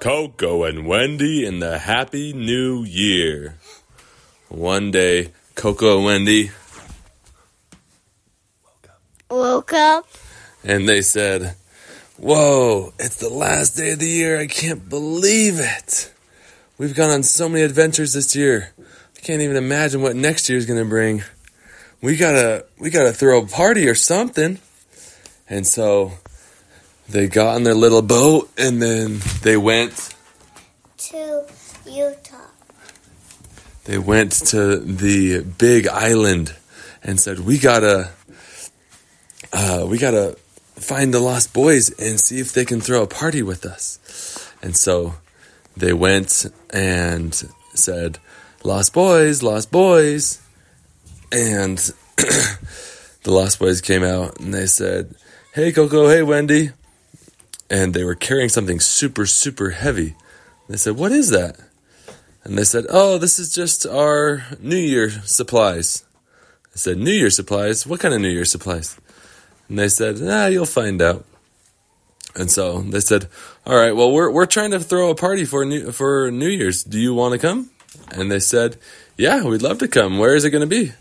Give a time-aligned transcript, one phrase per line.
[0.00, 3.56] Coco and Wendy in the Happy New Year.
[4.48, 6.50] One day, Coco and Wendy,
[9.30, 10.06] Woke up.
[10.64, 11.54] and they said,
[12.16, 14.38] Whoa, it's the last day of the year.
[14.40, 16.10] I can't believe it.
[16.78, 18.72] We've gone on so many adventures this year.
[18.78, 21.22] I can't even imagine what next year's gonna bring.
[22.00, 24.58] We gotta, we gotta throw a party or something.
[25.46, 26.12] And so
[27.10, 30.14] they got on their little boat and then they went
[30.96, 31.44] to
[31.86, 32.36] Utah.
[33.84, 36.54] they went to the big island
[37.02, 38.10] and said we gotta
[39.52, 40.36] uh, we gotta
[40.76, 43.98] find the lost boys and see if they can throw a party with us.
[44.62, 45.14] And so
[45.76, 47.34] they went and
[47.74, 48.18] said
[48.62, 50.40] lost boys lost boys.
[51.32, 51.78] And
[52.16, 52.58] the
[53.26, 55.16] lost boys came out and they said
[55.54, 56.08] hey coco.
[56.08, 56.70] Hey wendy
[57.70, 60.14] and they were carrying something super super heavy
[60.68, 61.58] they said what is that
[62.44, 66.04] and they said, Oh, this is just our New Year supplies.
[66.74, 67.86] I said, New Year supplies?
[67.86, 68.98] What kind of New Year supplies?
[69.68, 71.24] And they said, Ah, you'll find out.
[72.34, 73.28] And so they said,
[73.66, 76.82] All right, well, we're, we're trying to throw a party for New, for New Year's.
[76.82, 77.70] Do you want to come?
[78.12, 78.78] And they said,
[79.16, 80.18] Yeah, we'd love to come.
[80.18, 80.92] Where is it going to be?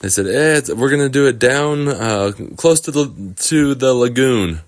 [0.00, 3.94] They said, eh, We're going to do it down uh, close to the, to the
[3.94, 4.60] lagoon,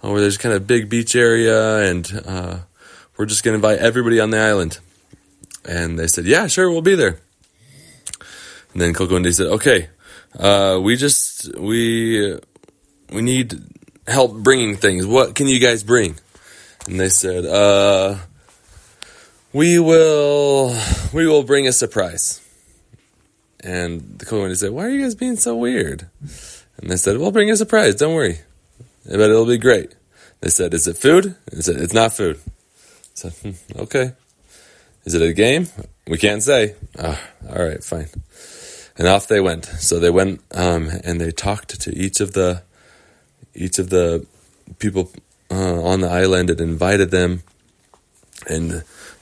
[0.00, 2.58] where there's kind of big beach area, and uh,
[3.16, 4.78] we're just going to invite everybody on the island.
[5.64, 7.18] And they said, "Yeah, sure, we'll be there."
[8.72, 9.88] And then Coco and said, "Okay,
[10.38, 12.38] uh, we just we
[13.12, 13.58] we need
[14.06, 15.06] help bringing things.
[15.06, 16.18] What can you guys bring?"
[16.86, 18.16] And they said, "Uh,
[19.52, 20.76] we will
[21.12, 22.40] we will bring a surprise."
[23.62, 26.08] And the Coco and said, "Why are you guys being so weird?"
[26.78, 27.96] And they said, "We'll bring a surprise.
[27.96, 28.38] Don't worry,
[29.10, 29.94] but it'll be great."
[30.40, 32.50] They said, "Is it food?" Said, "It's not food." I
[33.14, 34.12] said, hmm, "Okay."
[35.04, 35.66] Is it a game?
[36.06, 36.74] We can't say.
[36.98, 38.08] Ah, all right, fine.
[38.98, 39.64] And off they went.
[39.64, 42.62] So they went um, and they talked to each of the
[43.54, 44.26] each of the
[44.78, 45.10] people
[45.50, 47.42] uh, on the island and invited them.
[48.46, 48.70] And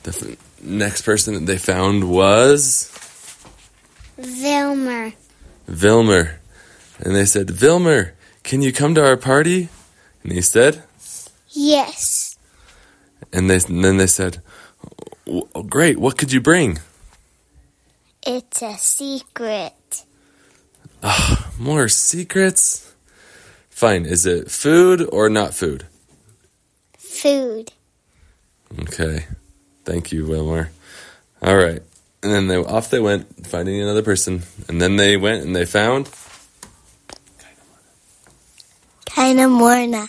[0.03, 2.91] the f- next person that they found was
[4.19, 5.13] Vilmer.
[5.69, 6.35] Vilmer.
[6.99, 8.11] And they said, Vilmer,
[8.43, 9.69] can you come to our party?
[10.23, 10.83] And he said,
[11.49, 12.37] Yes.
[13.33, 14.41] and, they, and then they said,
[15.27, 16.79] oh, great, what could you bring?
[18.25, 20.03] It's a secret.
[21.01, 22.93] Ah, more secrets?
[23.69, 24.05] Fine.
[24.05, 25.85] Is it food or not food?
[26.97, 27.71] Food.
[28.81, 29.25] Okay.
[29.85, 30.69] Thank you, Vilmer.
[31.41, 31.81] All right.
[32.21, 34.43] And then they off they went, finding another person.
[34.67, 36.07] And then they went and they found
[39.19, 40.07] Kinda morna.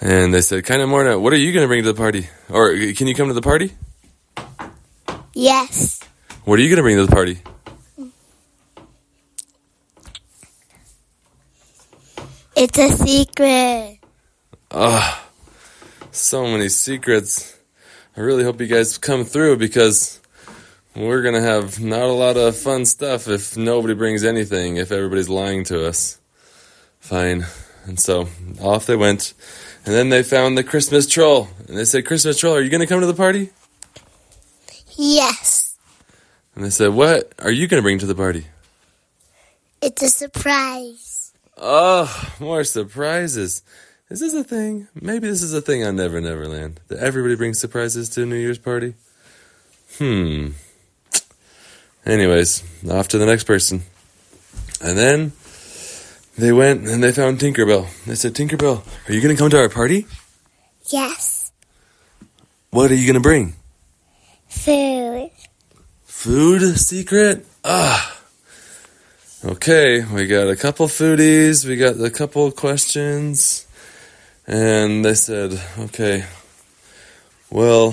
[0.00, 2.26] and they said, "Kind of Morna, what are you going to bring to the party?
[2.48, 3.74] Or can you come to the party?
[5.34, 6.00] Yes.
[6.46, 7.42] What are you going to bring to the party?"
[12.56, 13.98] It's a secret.
[14.70, 15.22] Ah,
[16.12, 17.54] so many secrets.
[18.16, 20.18] I really hope you guys come through because
[20.96, 25.28] we're gonna have not a lot of fun stuff if nobody brings anything, if everybody's
[25.28, 26.18] lying to us.
[27.02, 27.44] Fine.
[27.84, 28.28] And so
[28.60, 29.34] off they went.
[29.84, 31.48] And then they found the Christmas troll.
[31.68, 33.50] And they said, Christmas troll, are you gonna come to the party?
[34.96, 35.76] Yes.
[36.54, 38.46] And they said, What are you gonna bring to the party?
[39.82, 41.32] It's a surprise.
[41.56, 43.62] Oh, more surprises.
[44.08, 44.86] Is this a thing?
[44.94, 46.80] Maybe this is a thing on Never Never Land.
[46.86, 48.94] That everybody brings surprises to a New Year's party?
[49.98, 50.50] Hmm.
[52.06, 53.82] Anyways, off to the next person.
[54.80, 55.32] And then
[56.36, 57.86] they went and they found Tinkerbell.
[58.04, 60.06] They said, Tinkerbell, are you going to come to our party?
[60.86, 61.52] Yes.
[62.70, 63.54] What are you going to bring?
[64.48, 65.30] Food.
[66.04, 67.46] Food secret?
[67.64, 68.18] Ah.
[69.44, 73.66] Okay, we got a couple foodies, we got a couple questions,
[74.46, 76.24] and they said, okay,
[77.50, 77.92] well,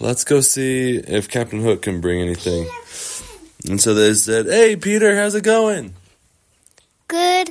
[0.00, 2.68] let's go see if Captain Hook can bring anything.
[3.70, 5.94] And so they said, hey, Peter, how's it going?
[7.08, 7.50] Good.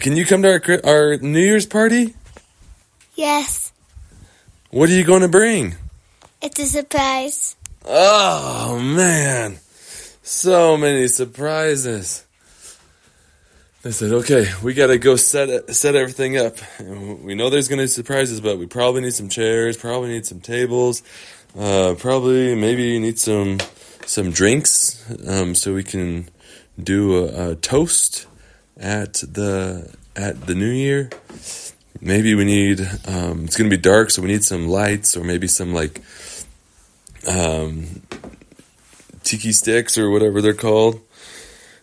[0.00, 0.48] Can you come to
[0.84, 2.14] our, our New Year's party?
[3.14, 3.72] Yes.
[4.70, 5.74] What are you going to bring?
[6.40, 7.56] It's a surprise.
[7.84, 9.58] Oh, man.
[10.22, 12.24] So many surprises.
[13.82, 16.56] They said, okay, we got to go set set everything up.
[16.78, 20.10] And We know there's going to be surprises, but we probably need some chairs, probably
[20.10, 21.02] need some tables,
[21.58, 23.58] uh, probably maybe need some
[24.06, 26.28] some drinks um, so we can
[26.80, 28.26] do a, a toast
[28.76, 31.10] at the at the New Year.
[32.02, 35.24] maybe we need, um, it's going to be dark, so we need some lights or
[35.24, 36.02] maybe some like
[37.26, 38.02] um,
[39.22, 41.00] tiki sticks or whatever they're called.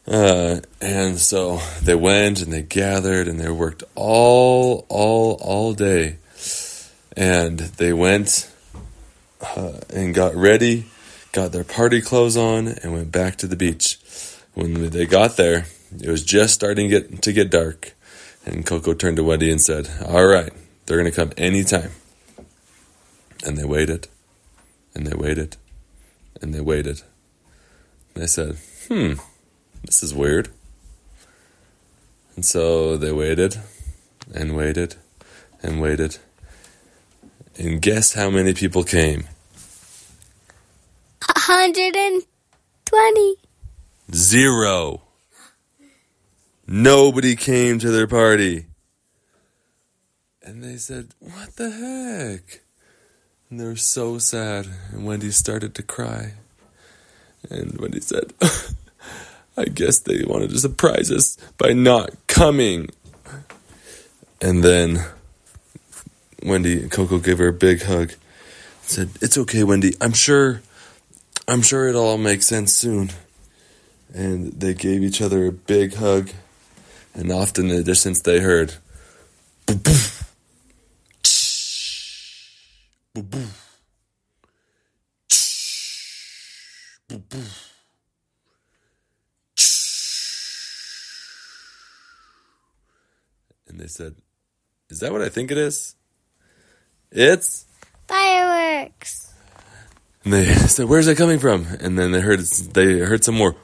[0.06, 6.18] Uh, and so they went and they gathered and they worked all, all, all day.
[7.16, 8.52] And they went
[9.42, 10.86] uh, and got ready,
[11.32, 14.00] got their party clothes on, and went back to the beach.
[14.60, 15.68] When they got there,
[16.02, 17.94] it was just starting to get, to get dark.
[18.46, 20.52] And Coco turned to Wendy and said, All right,
[20.86, 21.92] they're going to come anytime.
[23.46, 24.10] And they waited,
[24.94, 25.56] and they waited,
[26.42, 27.04] and they waited.
[28.14, 28.58] And they said,
[28.90, 29.14] Hmm,
[29.86, 30.50] this is weird.
[32.36, 33.62] And so they waited,
[34.36, 34.96] and waited,
[35.64, 36.18] and waited.
[37.58, 39.24] And guess how many people came?
[41.22, 43.49] 120.
[44.14, 45.02] Zero.
[46.68, 48.66] Nobody came to their party.
[50.44, 52.62] And they said, What the heck?
[53.50, 54.68] And they were so sad.
[54.92, 56.34] And Wendy started to cry.
[57.50, 58.34] And Wendy said,
[59.58, 62.90] I guess they wanted to surprise us by not coming.
[64.42, 65.06] And then
[66.44, 68.14] Wendy, and Coco gave her a big hug.
[68.84, 69.94] Said, It's okay, Wendy.
[70.02, 70.62] I'm sure,
[71.48, 73.12] I'm sure it'll all make sense soon
[74.14, 76.30] and they gave each other a big hug.
[77.14, 78.76] And off in the distance, they heard.
[79.66, 79.92] "Boo, boo.
[81.24, 82.50] Tsh.
[83.14, 83.46] Boo, boo.
[85.30, 87.00] Tsh.
[87.08, 87.44] Boo, boo.
[89.56, 89.66] Tsh.
[93.68, 94.16] And they said,
[94.90, 95.96] Is that what I think it is?
[97.12, 97.66] It's.
[98.08, 99.19] Fireworks.
[100.24, 103.56] And they said, "Where's that coming from?" And then they heard they heard some more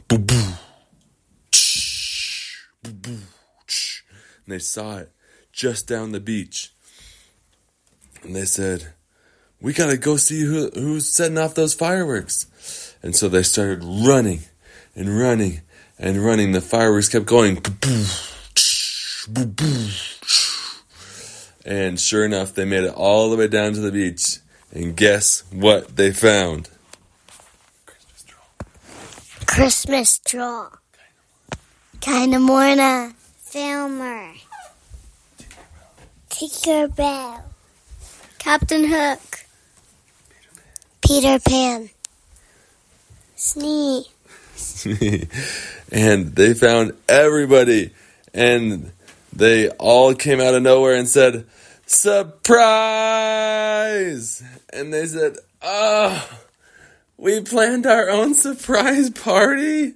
[4.45, 5.11] and they saw it
[5.51, 6.71] just down the beach.
[8.23, 8.93] And they said,
[9.59, 12.47] "We gotta go see who who's setting off those fireworks."
[13.03, 14.41] And so they started running
[14.95, 15.61] and running
[15.99, 16.51] and running.
[16.51, 17.61] The fireworks kept going,
[21.65, 24.37] and sure enough, they made it all the way down to the beach.
[24.75, 26.69] And guess what they found?
[29.45, 30.67] Christmas troll.
[32.01, 33.13] Kinda Morna.
[33.53, 34.33] Vilmer.
[36.29, 37.41] Tinkerbell.
[38.37, 39.45] Captain Hook.
[41.07, 41.89] Peter Pan.
[43.37, 44.07] Smee.
[45.93, 47.91] and they found everybody
[48.33, 48.91] and
[49.31, 51.45] they all came out of nowhere and said
[51.85, 52.93] surprise!
[54.71, 56.29] And they said oh
[57.17, 59.93] we planned our own surprise party?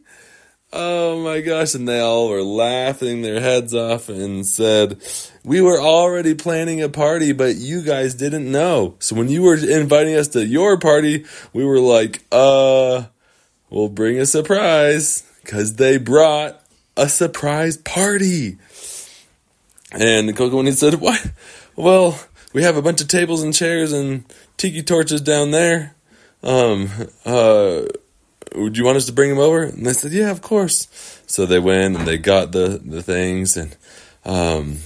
[0.71, 5.01] Oh my gosh and they all were laughing their heads off and said
[5.43, 8.95] we were already planning a party but you guys didn't know.
[8.99, 13.05] So when you were inviting us to your party we were like uh
[13.69, 15.23] we'll bring a surprise.
[15.41, 16.61] Because they brought
[16.95, 18.57] a surprise party.
[19.91, 21.31] And Coco he said, "What?
[21.75, 22.19] Well,
[22.53, 24.23] we have a bunch of tables and chairs and
[24.57, 25.95] tiki torches down there.
[26.43, 26.89] Um,
[27.25, 27.83] uh,
[28.55, 30.87] would you want us to bring them over?" And they said, "Yeah, of course."
[31.25, 33.75] So they went and they got the the things, and
[34.25, 34.77] um,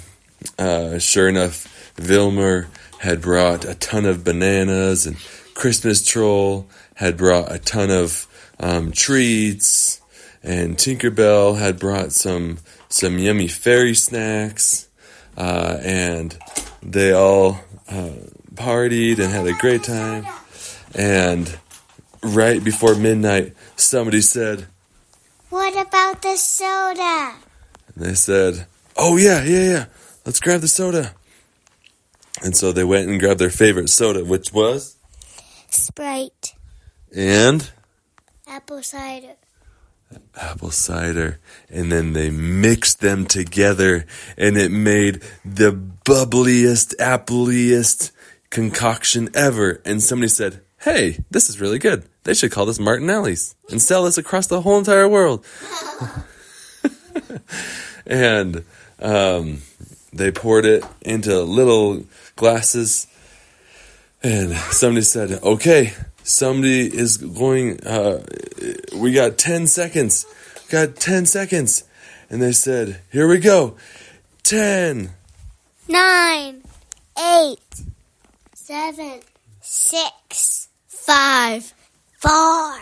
[0.58, 2.68] uh, sure enough, Vilmer
[3.00, 5.18] had brought a ton of bananas, and
[5.54, 8.28] Christmas Troll had brought a ton of
[8.60, 10.02] um, treats,
[10.42, 14.88] and Tinkerbell had brought some some yummy fairy snacks,
[15.38, 16.38] uh, and
[16.82, 17.60] they all
[17.90, 18.10] uh,
[18.56, 20.26] partied and had a great time.
[20.96, 21.58] And
[22.22, 24.68] right before midnight, somebody said,
[25.50, 27.34] What about the soda?
[27.96, 28.66] and they said,
[28.98, 29.86] "Oh yeah, yeah, yeah,
[30.26, 31.14] let's grab the soda."
[32.44, 34.96] And so they went and grabbed their favorite soda, which was
[35.70, 36.54] Sprite.
[37.16, 37.70] and
[38.48, 39.36] Apple cider.
[40.36, 41.40] Apple cider
[41.70, 44.06] and then they mixed them together
[44.38, 48.12] and it made the bubbliest appleiest
[48.50, 49.82] concoction ever.
[49.86, 52.04] And somebody said hey this is really good.
[52.24, 55.46] They should call this martinelli's and sell this across the whole entire world.
[58.06, 58.66] And
[59.00, 59.62] um,
[60.12, 62.04] they poured it into little
[62.36, 63.08] glasses
[64.22, 65.94] and somebody said okay
[66.24, 68.24] somebody is going uh,
[68.96, 70.26] we got 10 seconds
[70.70, 71.84] got 10 seconds
[72.30, 73.76] and they said here we go
[74.44, 75.12] 10
[75.88, 76.64] Nine.
[77.20, 77.60] Eight.
[78.56, 79.20] Seven.
[79.62, 80.70] Six.
[80.88, 81.74] Five.
[82.20, 82.80] Four.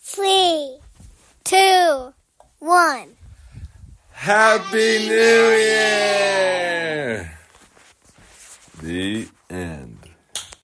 [0.00, 0.78] Three.
[1.44, 2.12] Two.
[2.58, 3.16] One.
[4.10, 7.30] happy new year
[8.82, 9.28] The.